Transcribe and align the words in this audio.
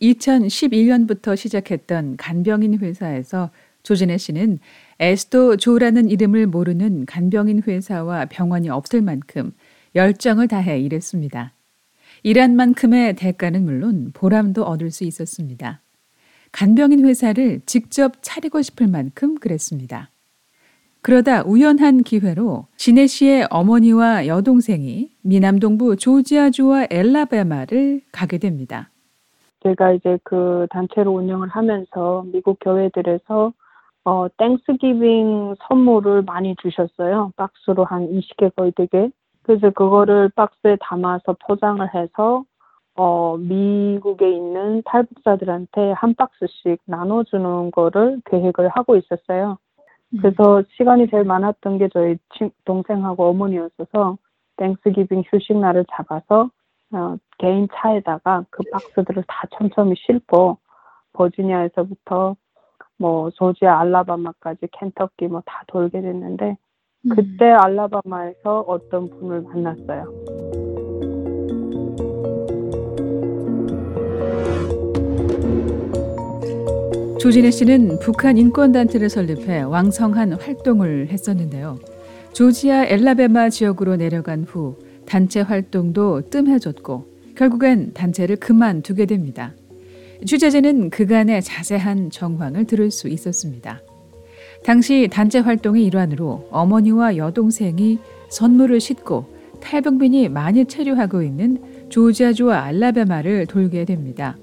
2011년부터 0.00 1.36
시작했던 1.36 2.16
간병인 2.16 2.78
회사에서 2.78 3.50
조진혜 3.82 4.18
씨는 4.18 4.58
에스도 5.00 5.56
조라는 5.56 6.10
이름을 6.10 6.46
모르는 6.46 7.06
간병인 7.06 7.62
회사와 7.66 8.26
병원이 8.26 8.68
없을 8.68 9.00
만큼 9.02 9.52
열정을 9.94 10.48
다해 10.48 10.80
일했습니다. 10.80 11.52
일한 12.22 12.56
만큼의 12.56 13.16
대가는 13.16 13.64
물론 13.64 14.10
보람도 14.12 14.64
얻을 14.64 14.90
수 14.90 15.04
있었습니다. 15.04 15.80
간병인 16.52 17.04
회사를 17.04 17.60
직접 17.66 18.14
차리고 18.22 18.62
싶을 18.62 18.88
만큼 18.88 19.36
그랬습니다. 19.36 20.10
그러다 21.00 21.42
우연한 21.44 22.02
기회로 22.02 22.66
진해 22.76 23.06
씨의 23.06 23.46
어머니와 23.50 24.26
여동생이 24.26 25.10
미남동부 25.22 25.96
조지아주와 25.96 26.88
엘라베마를 26.90 28.02
가게 28.10 28.38
됩니다. 28.38 28.90
제가 29.62 29.92
이제 29.92 30.18
그 30.24 30.66
단체로 30.70 31.12
운영을 31.12 31.48
하면서 31.48 32.24
미국 32.32 32.58
교회들에서 32.60 33.52
어, 34.04 34.26
Thanksgiving 34.36 35.56
선물을 35.68 36.22
많이 36.22 36.56
주셨어요. 36.56 37.32
박스로 37.36 37.84
한 37.84 38.08
20개 38.08 38.54
거의 38.54 38.72
되게. 38.72 39.10
그래서 39.42 39.70
그거를 39.70 40.30
박스에 40.30 40.76
담아서 40.80 41.36
포장을 41.46 41.86
해서 41.94 42.44
어, 42.94 43.36
미국에 43.36 44.30
있는 44.30 44.82
탈북자들한테 44.84 45.92
한 45.92 46.14
박스씩 46.14 46.80
나눠주는 46.86 47.70
거를 47.70 48.20
계획을 48.24 48.68
하고 48.70 48.96
있었어요. 48.96 49.58
그래서 50.20 50.58
음. 50.58 50.64
시간이 50.76 51.08
제일 51.10 51.24
많았던 51.24 51.78
게 51.78 51.88
저희 51.92 52.16
동생하고 52.64 53.28
어머니였어서 53.28 54.16
Thanksgiving 54.56 55.24
휴식 55.30 55.56
날을 55.58 55.84
잡아서 55.92 56.50
어, 56.92 57.16
개인 57.38 57.68
차에다가 57.72 58.44
그 58.50 58.62
박스들을 58.72 59.24
다 59.26 59.44
촘촘히 59.58 59.94
싣고 59.96 60.58
버지니아에서부터 61.12 62.36
뭐 62.98 63.30
조지아 63.30 63.80
알라바마까지 63.80 64.68
켄터키 64.72 65.28
뭐 65.28 65.42
다 65.46 65.62
돌게 65.68 66.00
됐는데 66.00 66.56
음. 67.06 67.08
그때 67.14 67.50
알라바마에서 67.50 68.60
어떤 68.66 69.08
분을 69.10 69.42
만났어요. 69.42 70.58
조진혜 77.20 77.50
씨는 77.50 77.98
북한 78.00 78.38
인권단체를 78.38 79.08
설립해 79.10 79.62
왕성한 79.62 80.34
활동을 80.34 81.08
했었는데요. 81.08 81.78
조지아 82.32 82.86
엘라베마 82.86 83.48
지역으로 83.50 83.96
내려간 83.96 84.44
후 84.44 84.76
단체 85.08 85.40
활동도 85.40 86.28
뜸해졌고 86.28 87.06
결국엔 87.34 87.94
단체를 87.94 88.36
그만두게 88.36 89.06
됩니다. 89.06 89.54
취재진은 90.26 90.90
그간의 90.90 91.42
자세한 91.42 92.10
정황을 92.10 92.66
들을 92.66 92.90
수 92.90 93.08
있었습니다. 93.08 93.80
당시 94.64 95.08
단체 95.10 95.38
활동의 95.38 95.84
일환으로 95.86 96.48
어머니와 96.50 97.16
여동생이 97.16 97.98
선물을 98.28 98.80
싣고 98.80 99.24
탈북민이 99.62 100.28
많이 100.28 100.66
체류하고 100.66 101.22
있는 101.22 101.62
조지아주와 101.88 102.64
알라베마를 102.64 103.46
돌게 103.46 103.86
됩니다. 103.86 104.36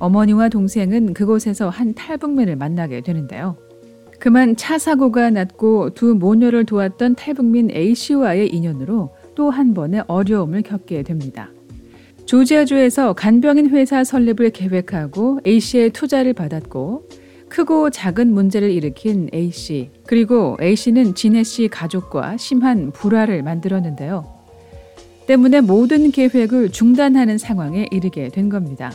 어머니와 0.00 0.48
동생은 0.48 1.14
그곳에서 1.14 1.68
한 1.68 1.94
탈북민을 1.94 2.56
만나게 2.56 3.02
되는데요. 3.02 3.56
그만 4.18 4.56
차 4.56 4.78
사고가 4.78 5.30
났고 5.30 5.90
두 5.90 6.14
모녀를 6.14 6.64
도왔던 6.64 7.14
탈북민 7.14 7.70
A씨와의 7.70 8.48
인연으로 8.48 9.10
또 9.34 9.50
한 9.50 9.74
번의 9.74 10.04
어려움을 10.06 10.62
겪게 10.62 11.02
됩니다. 11.02 11.50
조지아주에서 12.26 13.14
간병인 13.14 13.70
회사 13.70 14.04
설립을 14.04 14.50
계획하고 14.50 15.40
A씨의 15.46 15.90
투자를 15.90 16.32
받았고 16.32 17.08
크고 17.48 17.90
작은 17.90 18.32
문제를 18.32 18.70
일으킨 18.70 19.28
A씨 19.34 19.90
그리고 20.06 20.56
A씨는 20.60 21.14
진해씨 21.14 21.68
가족과 21.68 22.36
심한 22.38 22.92
불화를 22.92 23.42
만들었는데요. 23.42 24.24
때문에 25.26 25.60
모든 25.60 26.10
계획을 26.10 26.70
중단하는 26.70 27.38
상황에 27.38 27.86
이르게 27.90 28.28
된 28.28 28.48
겁니다. 28.48 28.92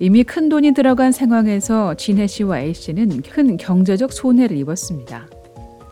이미 0.00 0.22
큰 0.24 0.48
돈이 0.48 0.72
들어간 0.72 1.12
상황에서 1.12 1.94
진해 1.94 2.26
씨와 2.26 2.60
A 2.60 2.74
씨는 2.74 3.22
큰 3.22 3.56
경제적 3.56 4.12
손해를 4.12 4.56
입었습니다. 4.56 5.28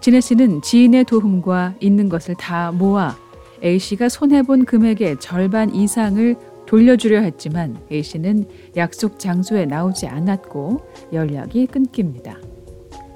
진해 0.00 0.20
씨는 0.20 0.62
지인의 0.62 1.04
도움과 1.04 1.74
있는 1.80 2.08
것을 2.08 2.34
다 2.36 2.72
모아 2.72 3.16
A 3.62 3.78
씨가 3.78 4.08
손해본 4.08 4.64
금액의 4.64 5.18
절반 5.20 5.74
이상을 5.74 6.36
돌려주려 6.66 7.20
했지만 7.20 7.76
A 7.90 8.02
씨는 8.02 8.44
약속 8.76 9.18
장소에 9.18 9.66
나오지 9.66 10.06
않았고 10.06 10.80
연락이 11.12 11.66
끊깁니다. 11.66 12.38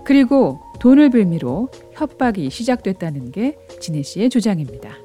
그리고 0.05 0.61
돈을 0.81 1.11
빌미로 1.11 1.69
협박이 1.93 2.49
시작됐다는 2.49 3.33
게 3.33 3.57
진혜 3.81 4.03
씨의 4.03 4.31
주장입니다. 4.31 4.97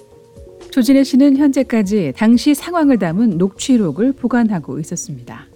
조진혜 0.72 1.04
씨는 1.04 1.38
현재까지 1.38 2.14
당시 2.16 2.54
상황을 2.54 2.98
담은 3.00 3.38
녹취록을 3.38 4.14
보관하고 4.14 4.80
있었습니다. 4.80 5.48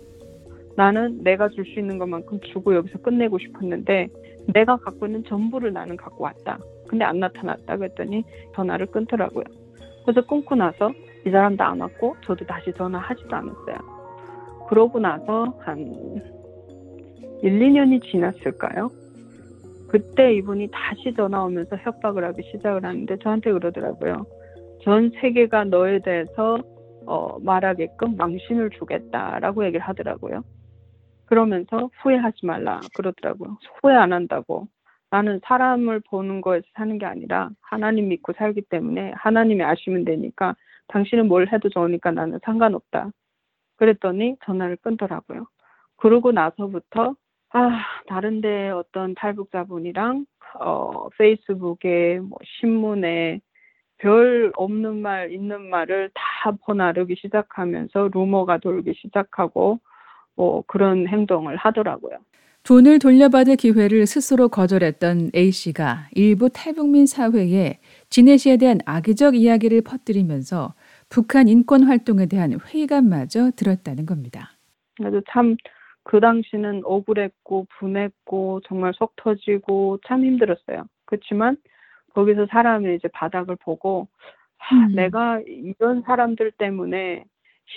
나는 0.76 1.24
내가 1.24 1.50
줄 1.50 1.66
수 1.66 1.80
있는 1.80 1.98
것만큼 1.98 2.40
주고 2.54 2.74
여기서 2.74 3.00
끝내고 3.00 3.38
싶었는데 3.38 4.08
내가 4.54 4.78
갖고 4.78 5.06
있는 5.06 5.24
전부를 5.26 5.74
나는 5.74 5.98
갖고 5.98 6.24
왔다. 6.24 6.58
근데 6.88 7.04
안 7.06 7.20
나타났다 7.20 7.78
그랬더니 7.78 8.24
전화를 8.56 8.88
끊더라고요. 8.88 9.44
그래서 10.10 10.26
끊고 10.26 10.56
나서 10.56 10.92
이 11.24 11.30
사람도 11.30 11.64
안 11.64 11.82
왔고 11.82 12.16
저도 12.26 12.44
다시 12.44 12.74
전화하지도 12.74 13.36
않았어요. 13.36 13.78
그러고 14.68 15.00
나서 15.00 15.54
한 15.60 15.78
1, 17.44 17.60
2년이 17.60 18.04
지났을까요? 18.10 18.90
그때 19.88 20.34
이분이 20.34 20.70
다시 20.72 21.14
전화 21.16 21.44
오면서 21.44 21.76
협박을 21.76 22.26
하기 22.26 22.42
시작을 22.52 22.84
하는데 22.84 23.18
저한테 23.20 23.52
그러더라고요. 23.52 24.26
전 24.82 25.12
세계가 25.22 25.66
너에 25.66 26.00
대해서 26.00 26.58
어, 27.06 27.38
말하게끔 27.42 28.18
망신을 28.18 28.72
주겠다라고 28.72 29.64
얘기를 29.66 29.82
하더라고요. 29.82 30.44
그러면서 31.28 31.92
후회하지 32.02 32.48
말라 32.48 32.80
그러더라고요. 32.96 33.58
후회 33.80 33.94
안 33.94 34.12
한다고. 34.12 34.68
나는 35.12 35.40
사람을 35.44 36.02
보는 36.02 36.42
거에서 36.42 36.66
사는 36.74 36.98
게 36.98 37.06
아니라 37.06 37.50
하나님 37.62 38.10
믿고 38.10 38.34
살기 38.34 38.62
때문에 38.64 39.14
하나님이 39.16 39.64
아시면 39.64 40.06
되니까 40.06 40.56
당신은 40.88 41.28
뭘 41.28 41.52
해도 41.52 41.70
좋으니까 41.70 42.12
나는 42.12 42.40
상관없다. 42.44 43.12
그랬더니 43.78 44.36
전화를 44.46 44.78
끊더라고요. 44.78 45.48
그러고 45.98 46.32
나서부터 46.32 47.16
아 47.52 47.86
다른데 48.08 48.70
어떤 48.70 49.16
탈북자분이랑 49.16 50.26
어 50.60 51.10
페이스북에 51.18 52.20
뭐 52.20 52.38
신문에 52.44 53.42
별 53.98 54.52
없는 54.56 55.02
말 55.02 55.32
있는 55.32 55.70
말을 55.70 56.12
다 56.14 56.52
퍼나르기 56.66 57.16
시작하면서 57.18 58.10
루머가 58.14 58.60
돌기 58.60 58.94
시작하고 58.96 59.80
뭐 60.36 60.64
그런 60.68 61.08
행동을 61.08 61.56
하더라고요. 61.58 62.18
돈을 62.64 63.00
돌려받을 63.00 63.56
기회를 63.56 64.06
스스로 64.06 64.50
거절했던 64.50 65.32
A 65.36 65.52
씨가 65.52 66.08
일부 66.14 66.50
탈북민 66.50 67.06
사회에 67.06 67.80
진해 68.10 68.38
씨에 68.38 68.58
대한 68.58 68.80
악의적 68.86 69.36
이야기를 69.36 69.82
퍼뜨리면서 69.82 70.74
북한 71.10 71.48
인권 71.48 71.84
활동에 71.84 72.28
대한 72.28 72.58
회의감마저 72.60 73.52
들었다는 73.56 74.06
겁니다. 74.06 74.52
그래서 74.98 75.22
참그 75.32 76.20
당시는 76.22 76.82
억울했고 76.84 77.68
분했고 77.80 78.62
정말 78.68 78.94
속 78.94 79.16
터지고 79.16 80.00
참 80.06 80.24
힘들었어요. 80.24 80.84
그렇지만 81.06 81.58
거기서 82.14 82.48
사람이 82.52 82.96
이제 82.96 83.08
바닥을 83.08 83.56
보고 83.56 84.08
음. 84.72 84.94
내가 84.94 85.42
이런 85.48 86.04
사람들 86.06 86.52
때문에 86.58 87.24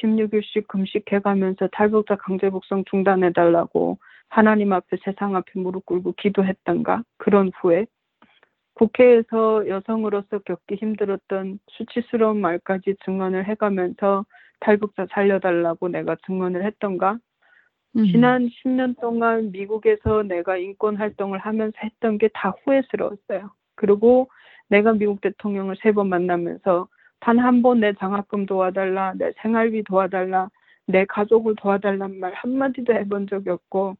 16일씩 0.03 0.67
금식해가면서 0.69 1.69
탈북자 1.73 2.17
강제 2.17 2.51
북송 2.51 2.85
중단해달라고 2.91 3.99
하나님 4.33 4.73
앞에 4.73 4.97
세상 5.05 5.37
앞에 5.37 5.61
무릎 5.61 5.85
꿇고 5.85 6.13
기도했던가 6.17 7.05
그런 7.19 7.51
후에 7.61 7.87
국회에서 8.75 9.69
여성으로서 9.69 10.39
겪기 10.41 10.77
힘들었던 10.77 11.59
수치스러운 11.69 12.41
말까지 12.41 12.97
증언을 13.05 13.45
해가면서 13.47 14.25
탈북자 14.61 15.07
살려달라고 15.13 15.89
내가 15.89 16.17
증언을 16.27 16.65
했던가 16.65 17.19
음. 17.97 18.07
지난 18.07 18.49
10년 18.49 18.99
동안 19.01 19.53
미국에서 19.53 20.23
내가 20.23 20.57
인권 20.57 20.97
활동을 20.97 21.39
하면서 21.39 21.77
했던 21.85 22.17
게 22.17 22.29
다 22.33 22.55
후회스러웠어요. 22.65 23.51
그리고 23.77 24.31
내가 24.69 24.95
미국 24.95 25.21
대통령을 25.21 25.77
세 25.83 25.93
번 25.93 26.09
만나면서 26.09 26.89
단 27.21 27.39
한 27.39 27.61
번 27.63 27.81
내 27.81 27.93
장학금 27.95 28.47
도와달라, 28.47 29.13
내 29.19 29.33
생활비 29.43 29.83
도와달라, 29.85 30.49
내 30.87 31.05
가족을 31.05 31.55
도와달란 31.57 32.19
말 32.19 32.33
한마디도 32.35 32.95
해본 32.95 33.27
적이 33.29 33.51
없고 33.51 33.97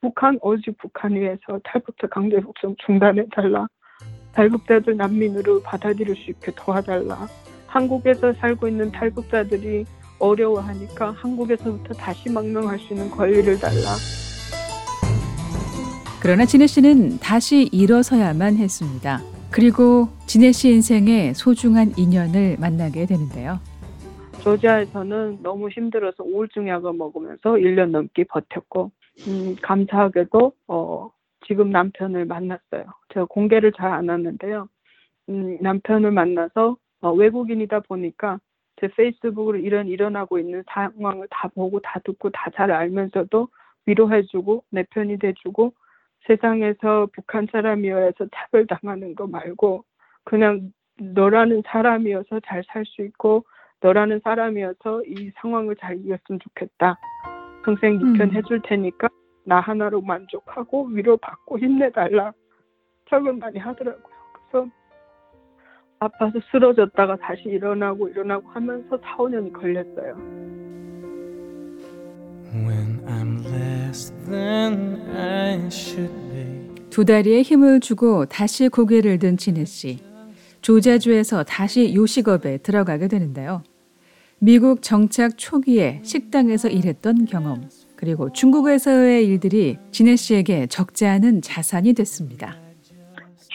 북한 0.00 0.38
오직 0.40 0.76
북한 0.78 1.14
위해서 1.14 1.60
탈북자 1.62 2.06
강제 2.06 2.40
북송 2.40 2.74
중단해달라. 2.86 3.68
탈북자들 4.32 4.96
난민으로 4.96 5.60
받아들일 5.62 6.16
수 6.16 6.30
있게 6.30 6.52
도와달라. 6.56 7.26
한국에서 7.66 8.32
살고 8.34 8.68
있는 8.68 8.90
탈북자들이 8.90 9.84
어려워하니까 10.18 11.12
한국에서부터 11.12 11.94
다시 11.94 12.30
망명할 12.30 12.78
수 12.78 12.94
있는 12.94 13.10
권리를 13.10 13.58
달라. 13.58 13.96
그러나 16.22 16.44
진혜 16.46 16.66
씨는 16.66 17.18
다시 17.18 17.68
일어서야만 17.72 18.56
했습니다. 18.56 19.20
그리고 19.50 20.08
진혜 20.26 20.52
씨 20.52 20.70
인생의 20.70 21.34
소중한 21.34 21.92
인연을 21.96 22.56
만나게 22.58 23.04
되는데요. 23.04 23.58
조지아에서는 24.42 25.40
너무 25.42 25.68
힘들어서 25.68 26.22
우울증 26.24 26.68
약을 26.68 26.94
먹으면서 26.94 27.52
1년 27.52 27.90
넘게 27.90 28.24
버텼고 28.24 28.90
음, 29.28 29.56
감사하게도 29.62 30.52
어, 30.68 31.10
지금 31.46 31.70
남편을 31.70 32.24
만났어요. 32.26 32.84
제가 33.12 33.26
공개를 33.26 33.72
잘 33.72 33.92
안 33.92 34.08
하는데요. 34.10 34.68
음, 35.28 35.58
남편을 35.60 36.10
만나서 36.10 36.76
어, 37.02 37.12
외국인이다 37.12 37.80
보니까 37.80 38.38
제 38.80 38.88
페이스북으로 38.88 39.58
이런 39.58 39.88
일어나고 39.88 40.38
있는 40.38 40.62
상황을 40.68 41.28
다 41.30 41.48
보고 41.48 41.80
다 41.80 42.00
듣고 42.04 42.30
다 42.30 42.50
잘 42.54 42.70
알면서도 42.72 43.48
위로해주고 43.86 44.64
내 44.70 44.84
편이 44.90 45.18
돼주고 45.18 45.72
세상에서 46.26 47.08
북한 47.12 47.46
사람이어서 47.50 48.26
차별당하는 48.34 49.14
거 49.14 49.26
말고 49.26 49.84
그냥 50.24 50.72
너라는 50.98 51.62
사람이어서 51.66 52.40
잘 52.46 52.62
살 52.68 52.84
수 52.86 53.02
있고 53.02 53.44
너라는 53.80 54.20
사람이어서 54.22 55.04
이 55.06 55.30
상황을 55.36 55.76
잘 55.76 55.96
이겼으면 55.98 56.40
좋겠다. 56.40 56.96
평생 57.64 57.98
네편 57.98 58.20
음. 58.20 58.34
해줄 58.34 58.60
테니까 58.62 59.08
나 59.44 59.60
하나로 59.60 60.00
만족하고 60.00 60.86
위로받고 60.86 61.58
힘내달라. 61.58 62.32
철을 63.08 63.32
많이 63.34 63.58
하더라고요. 63.58 64.14
그래서 64.50 64.68
아파서 65.98 66.38
쓰러졌다가 66.50 67.16
다시 67.16 67.42
일어나고 67.46 68.08
일어나고 68.08 68.48
하면서 68.48 68.96
4, 68.98 69.16
5년이 69.16 69.52
걸렸어요. 69.52 70.16
두 76.90 77.04
다리에 77.04 77.42
힘을 77.42 77.80
주고 77.80 78.26
다시 78.26 78.68
고개를 78.68 79.18
든 79.18 79.36
진혜 79.36 79.64
씨. 79.64 79.98
조자주에서 80.62 81.44
다시 81.44 81.94
요식업에 81.94 82.58
들어가게 82.58 83.08
되는데요. 83.08 83.62
미국 84.42 84.80
정착 84.80 85.36
초기에 85.36 86.00
식당에서 86.02 86.68
일했던 86.68 87.26
경험, 87.26 87.60
그리고 87.94 88.32
중국에서의 88.32 89.26
일들이 89.26 89.76
진혜 89.90 90.16
씨에게 90.16 90.66
적지 90.66 91.06
않은 91.06 91.42
자산이 91.42 91.92
됐습니다. 91.92 92.54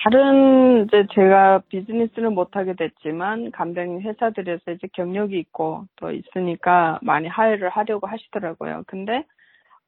다른 0.04 0.86
이제 0.86 1.08
제가 1.12 1.64
비즈니스는 1.70 2.36
못하게 2.36 2.76
됐지만 2.76 3.50
간병 3.50 4.02
회사들에서 4.02 4.74
이제 4.74 4.88
경력이 4.94 5.40
있고 5.40 5.86
또 5.96 6.12
있으니까 6.12 7.00
많이 7.02 7.28
하회를 7.28 7.70
하려고 7.70 8.06
하시더라고요. 8.06 8.84
근데 8.86 9.26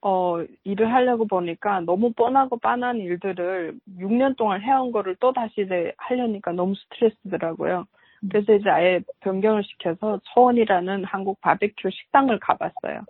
어 0.02 0.44
일을 0.64 0.92
하려고 0.92 1.28
보니까 1.28 1.82
너무 1.82 2.12
뻔하고 2.14 2.58
빤한 2.58 2.98
일들을 2.98 3.76
6년 4.00 4.36
동안 4.36 4.64
해온 4.64 4.92
거를 4.92 5.16
또 5.20 5.32
다시 5.32 5.62
이제 5.62 5.94
하려니까 5.98 6.54
너무 6.54 6.74
스트레스더라고요. 6.74 7.86
그래서 8.30 8.54
이제 8.54 8.70
아예 8.70 9.02
변경을 9.22 9.64
시켜서 9.64 10.20
초원이라는 10.34 11.06
한국 11.06 11.40
바베큐 11.42 11.90
식당을 11.92 12.40
가봤어요. 12.40 13.02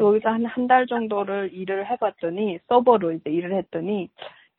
여기서 0.00 0.28
한 0.30 0.46
한 0.46 0.66
달 0.68 0.86
정도를 0.86 1.50
일을 1.54 1.90
해봤더니 1.90 2.58
서버로 2.68 3.12
이제 3.12 3.30
일을 3.30 3.54
했더니 3.56 4.08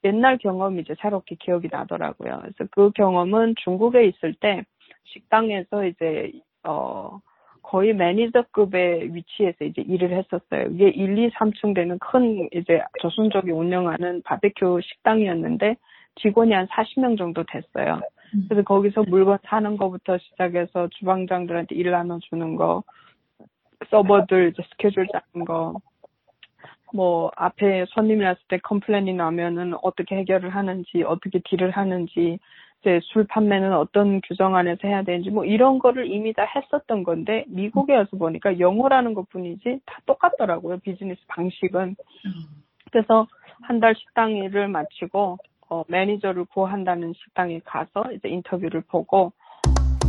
옛날 0.04 0.38
경험이 0.38 0.82
이제 0.82 0.96
새롭게 1.02 1.36
기억이 1.40 1.70
나더라고요. 1.72 2.40
그래서 2.42 2.70
그 2.72 2.92
경험은 2.92 3.56
중국에 3.64 4.06
있을 4.08 4.34
때 4.36 4.64
식당에서 5.06 5.86
이제 5.86 6.32
어 6.66 7.20
거의 7.64 7.94
매니저급의 7.94 9.16
위치에서 9.16 9.66
이제 9.66 9.82
일을 9.84 10.12
했었어요. 10.18 10.68
이게 10.72 10.90
1, 10.90 11.18
2, 11.18 11.30
3층 11.32 11.74
되는 11.76 11.98
큰 12.00 12.50
이제 12.54 12.82
조선족이 13.02 13.52
운영하는 13.52 14.22
바베큐 14.24 14.82
식당이었는데 14.84 15.76
직원이 16.22 16.54
한 16.54 16.68
40명 16.68 17.18
정도 17.18 17.44
됐어요. 17.46 18.02
그래서 18.50 18.64
거기서 18.64 19.04
물건 19.08 19.38
사는 19.46 19.78
거부터 19.78 20.18
시작해서 20.18 20.88
주방장들한테 20.90 21.76
일 21.76 21.92
나눠주는 21.92 22.56
거, 22.56 22.84
server들 23.92 24.50
이제 24.54 24.64
스케줄 24.72 25.08
짜는 25.08 25.46
거, 25.46 25.76
뭐 26.94 27.32
앞에 27.36 27.86
손님이 27.90 28.24
왔을 28.26 28.42
때 28.48 28.58
complain이 28.60 29.14
나면은 29.14 29.74
어떻게 29.82 30.16
해결을 30.18 30.50
하는지, 30.52 31.04
어떻게 31.04 31.40
deal을 31.44 31.72
하는지, 31.72 32.40
이제 32.82 33.00
술 33.04 33.26
판매는 33.28 33.74
어떤 33.74 34.20
규정 34.22 34.56
안에서 34.56 34.88
해야 34.88 35.04
되는지 35.04 35.30
뭐 35.32 35.46
이런 35.46 35.80
거를 35.80 36.06
이미 36.12 36.34
다 36.34 36.44
했었던 36.44 37.04
건데 37.04 37.46
미국에 37.48 37.96
와서 37.96 38.18
보니까 38.18 38.60
영어라는 38.60 39.14
것뿐이지 39.14 39.80
다 39.86 40.00
똑같더라고요 40.06 40.80
비즈니스 40.80 41.22
방식은. 41.28 41.96
그래서 42.92 43.28
한 43.62 43.80
달 43.80 43.96
식당 43.96 44.32
일을 44.36 44.68
마치고 44.68 45.38
어, 45.70 45.84
매니저를 45.88 46.46
구한다는 46.46 47.14
식당에 47.24 47.60
가서 47.66 48.12
이제 48.14 48.30
인터뷰를 48.30 48.82
보고 48.82 49.34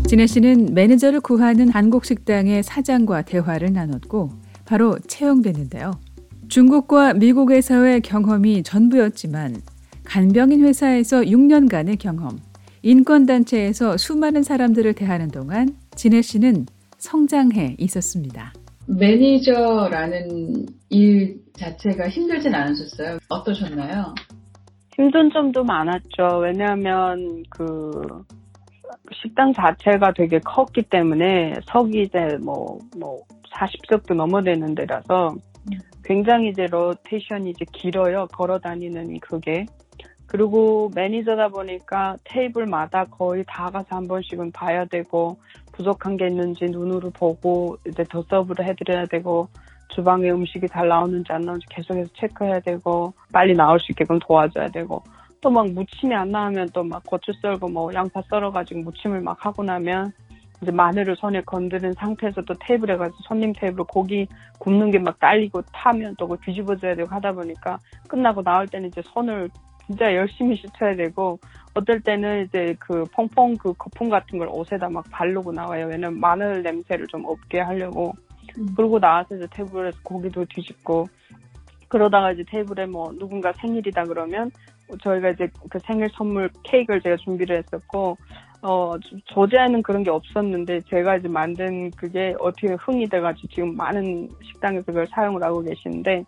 진혜 0.06 0.27
씨는 0.27 0.75
매니저를 0.75 1.21
구하는 1.21 1.69
한국 1.71 2.05
식당의 2.05 2.62
사장과 2.62 3.23
대화를 3.23 3.73
나눴고 3.73 4.31
바로 4.67 4.99
채용됐는데요. 4.99 5.93
중국과 6.49 7.15
미국에서의 7.15 8.03
경험이 8.03 8.62
전부였지만 8.62 9.56
간병인 10.05 10.62
회사에서 10.65 11.23
6년간의 11.23 11.99
경험, 11.99 12.39
인권단체에서 12.83 13.97
수많은 13.97 14.43
사람들을 14.43 14.93
대하는 14.93 15.29
동안 15.29 15.75
진혜 15.97 16.21
씨는 16.21 16.67
성장해 16.99 17.77
있었습니다. 17.79 18.53
매니저라는 18.87 20.67
일 20.91 21.41
자체가 21.55 22.11
힘들진 22.11 22.55
않으셨어요? 22.55 23.19
어떠셨나요? 23.29 24.15
힘든 24.96 25.31
점도 25.31 25.64
많았죠. 25.64 26.38
왜냐하면 26.38 27.43
그 27.50 28.25
식당 29.12 29.52
자체가 29.52 30.12
되게 30.12 30.38
컸기 30.38 30.82
때문에 30.82 31.55
석이 31.67 32.02
이제 32.02 32.38
뭐, 32.43 32.79
뭐 32.99 33.23
40석도 33.52 34.14
넘어되는 34.14 34.75
데라서 34.75 35.35
굉장히 36.05 36.50
이제 36.50 36.67
로테이션이 36.67 37.50
이제 37.50 37.64
길어요. 37.73 38.26
걸어 38.32 38.58
다니는 38.58 39.19
그게. 39.20 39.67
그리고 40.26 40.91
매니저다 40.94 41.49
보니까 41.49 42.17
테이블마다 42.25 43.05
거의 43.05 43.44
다 43.46 43.70
가서 43.70 43.96
한 43.96 44.08
번씩은 44.08 44.52
봐야 44.52 44.85
되고 44.85 45.38
부족한 45.73 46.17
게 46.17 46.26
있는지 46.26 46.64
눈으로 46.67 47.11
보고 47.11 47.76
이제 47.87 48.05
더 48.05 48.23
서브를 48.23 48.67
해드려야 48.67 49.06
되고 49.06 49.49
주방에 49.88 50.31
음식이 50.31 50.69
잘 50.69 50.88
나오는지 50.88 51.32
안 51.32 51.42
나오는지 51.42 51.66
계속해서 51.70 52.10
체크해야 52.14 52.60
되고 52.60 53.12
빨리 53.32 53.55
나올 53.55 53.79
수 53.81 53.93
있게끔 53.93 54.19
도와줘야 54.19 54.69
되고 54.69 55.03
또 55.41 55.50
막 55.50 55.67
무침이 55.70 56.14
안 56.14 56.31
나오면 56.31 56.70
또 56.72 56.82
막 56.84 57.03
고추 57.05 57.32
썰고 57.43 57.69
뭐 57.69 57.93
양파 57.94 58.22
썰어가지고 58.31 58.81
무침을 58.81 59.20
막 59.20 59.44
하고 59.44 59.62
나면 59.62 60.12
이제 60.62 60.70
마늘을 60.72 61.17
손에 61.17 61.43
건드린 61.43 61.93
상태에서 61.93 62.43
또 62.43 62.55
테이블에 62.55 62.96
가서 62.96 63.12
손님 63.29 63.53
테이블 63.53 63.84
고기 63.84 64.26
굽는 64.58 64.91
게 64.91 64.98
막 64.98 65.19
딸리고 65.19 65.62
타면 65.72 66.17
또 66.19 66.34
뒤집어져야 66.44 66.94
되고 66.94 67.08
하다 67.14 67.32
보니까 67.32 67.79
끝나고 68.08 68.43
나올 68.43 68.67
때는 68.69 68.88
이제 68.88 69.03
손을 69.05 69.50
진짜 69.86 70.14
열심히 70.14 70.56
씻어야 70.56 70.96
되고 70.96 71.38
어떨 71.74 72.00
때는 72.00 72.46
이제 72.46 72.74
그 72.79 73.05
퐁퐁 73.12 73.56
그 73.58 73.74
거품 73.74 74.08
같은 74.08 74.38
걸 74.38 74.48
옷에다 74.50 74.88
막 74.88 75.05
바르고 75.10 75.53
나와요. 75.53 75.86
왜냐면 75.88 76.19
마늘 76.20 76.62
냄새를 76.62 77.06
좀 77.08 77.26
없게 77.26 77.60
하려고. 77.60 78.14
음. 78.58 78.75
그러고 78.77 78.99
나와서 78.99 79.37
이제 79.37 79.46
테이블에서 79.51 79.99
고기도 80.03 80.44
뒤집고 80.46 81.06
그러다가 81.89 82.32
이제 82.32 82.44
테이블에 82.49 82.87
뭐 82.87 83.13
누군가 83.13 83.53
생일이다 83.53 84.05
그러면 84.05 84.51
저희가 85.03 85.31
이제 85.31 85.49
그 85.70 85.79
생일 85.81 86.08
선물 86.15 86.51
케이크를 86.65 87.01
제가 87.01 87.17
준비를 87.17 87.58
했었고 87.58 88.17
어 88.63 88.93
저제에는 89.27 89.82
그런 89.82 90.03
게 90.03 90.11
없었는데 90.11 90.81
제가 90.89 91.17
이제 91.17 91.29
만든 91.29 91.91
그게 91.91 92.34
어떻게 92.41 92.69
흥이 92.75 93.08
돼가지고 93.08 93.49
지금 93.49 93.77
많은 93.77 94.29
식당에서 94.43 94.87
그걸 94.87 95.06
사용을 95.08 95.43
하고 95.43 95.61
계시는데 95.61 96.25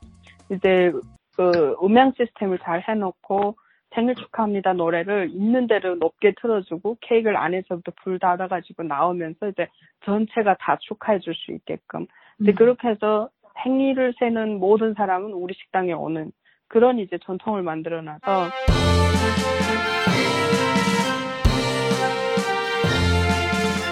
이제 0.51 0.93
그 1.37 1.75
음향 1.83 2.13
시스템을 2.17 2.59
잘 2.63 2.83
해놓고 2.87 3.57
생일 3.97 4.15
축하합니다 4.15 4.75
노래를 4.75 5.31
있는 5.31 5.67
대로 5.67 5.97
높게 5.97 6.35
틀어주고 6.39 6.99
케이크를 7.01 7.37
안에서부터 7.39 7.93
불 8.05 8.19
닫아가지고 8.19 8.83
나오면서 8.83 9.49
이제 9.49 9.67
전체가 10.05 10.57
다 10.61 10.77
축하해 10.81 11.19
줄 11.21 11.35
수 11.35 11.53
있게끔. 11.53 12.07
근데 12.37 12.53
음. 12.53 12.55
그렇게 12.55 12.89
해서 12.89 13.31
생일을 13.65 14.15
세는 14.19 14.59
모든 14.59 14.93
사람은 14.95 15.33
우리 15.33 15.55
식당에 15.55 15.93
오는 15.95 16.31
그런 16.69 16.99
이제 16.99 17.19
전통을 17.25 17.63
만들어 17.63 18.03
놔서 18.03 18.51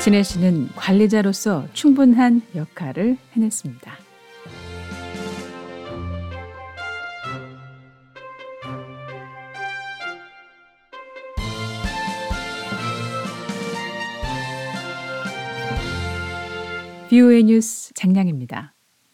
진혜 0.00 0.22
씨는 0.22 0.68
관리자로서 0.76 1.66
충분한 1.72 2.42
역할을 2.54 3.16
해냈습니다. 3.34 4.03
BOA 17.14 17.44
뉴스 17.44 17.94
장량입니다. 17.94 18.73